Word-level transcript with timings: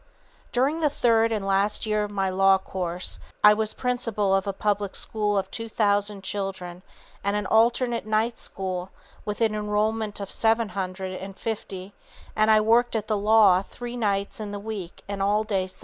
During 0.51 0.79
the 0.79 0.89
third 0.89 1.31
and 1.31 1.45
last 1.45 1.85
year 1.85 2.03
of 2.03 2.09
my 2.09 2.27
law 2.31 2.57
course, 2.57 3.19
I 3.43 3.53
was 3.53 3.75
principal 3.75 4.33
of 4.35 4.47
a 4.47 4.51
public 4.51 4.93
day 4.93 4.97
school 4.97 5.37
of 5.37 5.51
two 5.51 5.69
thousand 5.69 6.23
children 6.23 6.81
and 7.23 7.35
an 7.35 7.45
alternate 7.45 8.07
night 8.07 8.39
school 8.39 8.89
with 9.25 9.41
an 9.41 9.53
enrolment 9.53 10.19
of 10.19 10.31
seven 10.31 10.69
hundred 10.69 11.11
and 11.13 11.37
fifty, 11.37 11.93
and 12.35 12.49
I 12.49 12.61
worked 12.61 12.95
at 12.95 13.05
the 13.07 13.15
law 13.15 13.61
three 13.61 13.95
nights 13.95 14.39
in 14.39 14.49
the 14.51 14.59
week 14.59 15.03
and 15.07 15.21
all 15.21 15.43
day 15.43 15.67
Sunday. 15.67 15.79